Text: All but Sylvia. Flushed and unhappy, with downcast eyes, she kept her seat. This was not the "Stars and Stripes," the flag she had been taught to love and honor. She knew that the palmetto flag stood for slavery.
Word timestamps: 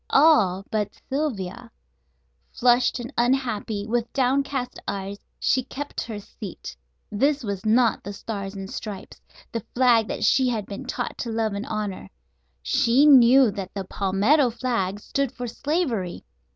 All 0.09 0.65
but 0.71 0.99
Sylvia. 1.09 1.69
Flushed 2.51 2.97
and 2.99 3.13
unhappy, 3.19 3.85
with 3.85 4.11
downcast 4.13 4.79
eyes, 4.87 5.19
she 5.39 5.61
kept 5.61 6.01
her 6.05 6.17
seat. 6.19 6.75
This 7.11 7.43
was 7.43 7.63
not 7.67 8.01
the 8.03 8.11
"Stars 8.11 8.55
and 8.55 8.67
Stripes," 8.67 9.21
the 9.51 9.61
flag 9.75 10.11
she 10.23 10.49
had 10.49 10.65
been 10.65 10.85
taught 10.85 11.19
to 11.19 11.29
love 11.29 11.53
and 11.53 11.67
honor. 11.67 12.09
She 12.63 13.05
knew 13.05 13.51
that 13.51 13.75
the 13.75 13.83
palmetto 13.85 14.49
flag 14.49 14.99
stood 14.99 15.31
for 15.33 15.45
slavery. 15.45 16.23